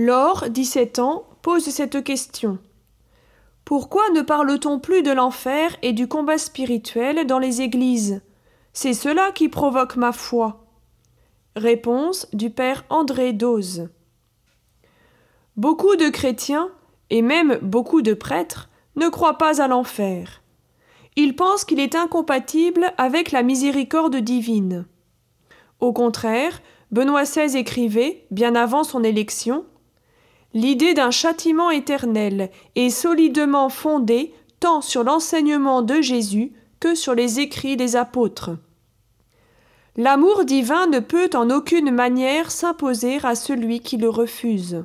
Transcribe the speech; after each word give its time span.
Laure, 0.00 0.48
17 0.48 1.00
ans, 1.00 1.24
pose 1.42 1.64
cette 1.64 2.04
question. 2.04 2.60
Pourquoi 3.64 4.08
ne 4.10 4.20
parle-t-on 4.20 4.78
plus 4.78 5.02
de 5.02 5.10
l'enfer 5.10 5.76
et 5.82 5.92
du 5.92 6.06
combat 6.06 6.38
spirituel 6.38 7.26
dans 7.26 7.40
les 7.40 7.62
églises? 7.62 8.22
C'est 8.72 8.94
cela 8.94 9.32
qui 9.32 9.48
provoque 9.48 9.96
ma 9.96 10.12
foi. 10.12 10.64
Réponse 11.56 12.28
du 12.32 12.48
père 12.48 12.84
André 12.90 13.32
Dose. 13.32 13.88
Beaucoup 15.56 15.96
de 15.96 16.10
chrétiens, 16.10 16.70
et 17.10 17.20
même 17.20 17.58
beaucoup 17.60 18.00
de 18.00 18.14
prêtres, 18.14 18.68
ne 18.94 19.08
croient 19.08 19.36
pas 19.36 19.60
à 19.60 19.66
l'enfer. 19.66 20.42
Ils 21.16 21.34
pensent 21.34 21.64
qu'il 21.64 21.80
est 21.80 21.96
incompatible 21.96 22.92
avec 22.98 23.32
la 23.32 23.42
miséricorde 23.42 24.14
divine. 24.14 24.86
Au 25.80 25.92
contraire, 25.92 26.62
Benoît 26.92 27.24
XVI 27.24 27.58
écrivait, 27.58 28.28
bien 28.30 28.54
avant 28.54 28.84
son 28.84 29.02
élection, 29.02 29.66
L'idée 30.58 30.92
d'un 30.92 31.12
châtiment 31.12 31.70
éternel 31.70 32.50
est 32.74 32.90
solidement 32.90 33.68
fondée 33.68 34.34
tant 34.58 34.80
sur 34.80 35.04
l'enseignement 35.04 35.82
de 35.82 36.00
Jésus 36.00 36.52
que 36.80 36.96
sur 36.96 37.14
les 37.14 37.38
écrits 37.38 37.76
des 37.76 37.94
apôtres. 37.94 38.50
L'amour 39.96 40.44
divin 40.44 40.88
ne 40.88 40.98
peut 40.98 41.30
en 41.34 41.50
aucune 41.50 41.92
manière 41.92 42.50
s'imposer 42.50 43.20
à 43.22 43.36
celui 43.36 43.78
qui 43.78 43.98
le 43.98 44.08
refuse. 44.08 44.84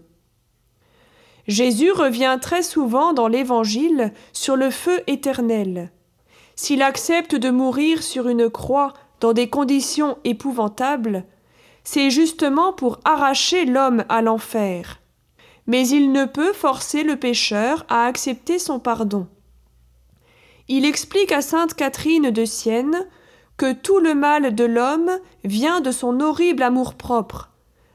Jésus 1.48 1.92
revient 1.92 2.38
très 2.40 2.62
souvent 2.62 3.14
dans 3.14 3.28
l'Évangile 3.28 4.14
sur 4.32 4.56
le 4.56 4.70
feu 4.70 5.02
éternel. 5.08 5.92
S'il 6.56 6.84
accepte 6.84 7.34
de 7.34 7.50
mourir 7.50 8.04
sur 8.04 8.28
une 8.28 8.48
croix 8.48 8.94
dans 9.22 9.34
des 9.34 9.50
conditions 9.50 10.20
épouvantables, 10.24 11.26
c'est 11.84 12.12
justement 12.12 12.74
pour 12.74 13.00
arracher 13.06 13.66
l'homme 13.66 14.06
à 14.08 14.22
l'enfer. 14.22 15.00
Mais 15.68 15.88
il 15.88 16.12
ne 16.12 16.26
peut 16.26 16.54
forcer 16.54 17.04
le 17.04 17.16
pécheur 17.16 17.86
à 17.90 18.06
accepter 18.06 18.60
son 18.60 18.80
pardon. 18.80 19.28
Il 20.68 20.86
explique 20.86 21.32
à 21.32 21.42
sainte 21.42 21.74
Catherine 21.74 22.32
de 22.32 22.46
Sienne 22.46 23.08
que 23.58 23.74
tout 23.74 24.00
le 24.00 24.16
mal 24.16 24.56
de 24.56 24.64
l'homme 24.64 25.12
vient 25.44 25.82
de 25.82 25.92
son 25.92 26.20
horrible 26.20 26.64
amour-propre. 26.64 27.50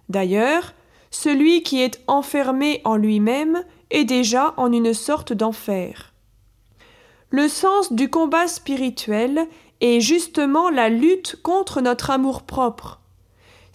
D'ailleurs, 0.08 0.74
celui 1.10 1.62
qui 1.62 1.80
est 1.80 2.02
enfermé 2.06 2.80
en 2.84 2.96
lui-même 2.96 3.62
est 3.90 4.04
déjà 4.04 4.54
en 4.56 4.72
une 4.72 4.94
sorte 4.94 5.32
d'enfer. 5.32 6.12
Le 7.30 7.48
sens 7.48 7.92
du 7.92 8.08
combat 8.08 8.48
spirituel 8.48 9.46
est 9.80 10.00
justement 10.00 10.70
la 10.70 10.88
lutte 10.88 11.36
contre 11.42 11.80
notre 11.80 12.10
amour-propre. 12.10 12.97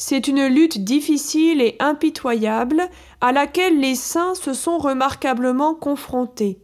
C'est 0.06 0.28
une 0.28 0.48
lutte 0.48 0.84
difficile 0.84 1.62
et 1.62 1.78
impitoyable 1.80 2.90
à 3.22 3.32
laquelle 3.32 3.80
les 3.80 3.96
saints 3.96 4.36
se 4.36 4.52
sont 4.52 4.78
remarquablement 4.78 5.76
confrontés. 5.76 6.60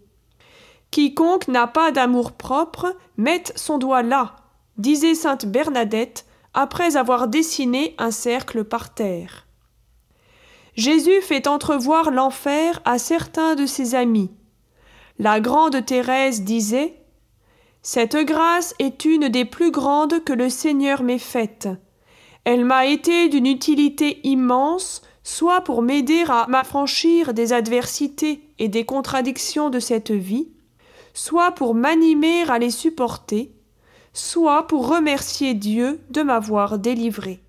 Quiconque 0.92 1.48
n'a 1.48 1.66
pas 1.66 1.94
d'amour-propre 1.94 2.98
mette 3.16 3.54
son 3.56 3.78
doigt 3.78 4.02
là, 4.02 4.36
disait 4.78 5.16
sainte 5.16 5.46
Bernadette 5.46 6.26
après 6.54 6.98
avoir 6.98 7.30
dessiné 7.30 7.96
un 7.98 8.12
cercle 8.12 8.66
par 8.66 8.94
terre. 8.94 9.48
Jésus 10.76 11.22
fait 11.22 11.48
entrevoir 11.48 12.12
l'enfer 12.12 12.82
à 12.84 12.98
certains 12.98 13.56
de 13.56 13.66
ses 13.66 13.96
amis. 13.96 14.32
La 15.18 15.40
grande 15.40 15.86
Thérèse 15.86 16.44
disait 16.44 17.02
Cette 17.84 18.18
grâce 18.18 18.76
est 18.80 19.06
une 19.06 19.30
des 19.30 19.46
plus 19.46 19.72
grandes 19.72 20.26
que 20.26 20.34
le 20.34 20.50
Seigneur 20.50 21.04
m'ait 21.04 21.20
faite. 21.20 21.70
Elle 22.46 22.66
m'a 22.66 22.86
été 22.86 23.30
d'une 23.30 23.46
utilité 23.46 24.20
immense, 24.24 25.02
soit 25.24 25.62
pour 25.62 25.82
m'aider 25.82 26.24
à 26.28 26.48
m'affranchir 26.48 27.34
des 27.34 27.54
adversités 27.54 28.42
et 28.58 28.68
des 28.68 28.86
contradictions 28.86 29.70
de 29.70 29.80
cette 29.80 30.12
vie, 30.12 30.50
soit 31.14 31.52
pour 31.52 31.76
m'animer 31.76 32.44
à 32.50 32.60
les 32.60 32.72
supporter, 32.72 33.52
soit 34.14 34.68
pour 34.68 34.88
remercier 34.88 35.54
Dieu 35.54 36.00
de 36.10 36.22
m'avoir 36.22 36.80
délivré. 36.80 37.40